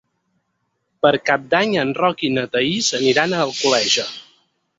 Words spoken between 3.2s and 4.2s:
a Alcoleja.